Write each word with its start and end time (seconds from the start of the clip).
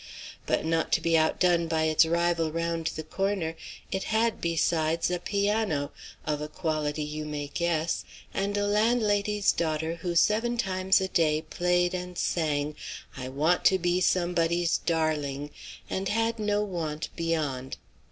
But, 0.47 0.65
not 0.65 0.91
to 0.93 0.99
be 0.99 1.15
outdone 1.15 1.67
by 1.67 1.83
its 1.83 2.07
rival 2.07 2.51
round 2.51 2.87
the 2.87 3.03
corner, 3.03 3.55
it 3.91 4.05
had, 4.05 4.41
besides, 4.41 5.11
a 5.11 5.19
piano, 5.19 5.91
of 6.25 6.41
a 6.41 6.47
quality 6.47 7.03
you 7.03 7.23
may 7.23 7.49
guess, 7.53 8.03
and 8.33 8.57
a 8.57 8.65
landlady's 8.65 9.51
daughter 9.51 9.97
who 10.01 10.15
seven 10.15 10.57
times 10.57 11.01
a 11.01 11.07
day 11.07 11.43
played 11.43 11.93
and 11.93 12.17
sang 12.17 12.75
"I 13.15 13.29
want 13.29 13.63
to 13.65 13.77
be 13.77 14.01
somebody's 14.01 14.79
darling," 14.79 15.51
and 15.87 16.09
had 16.09 16.39
no 16.39 16.63
want 16.63 17.09
beyond. 17.15 17.77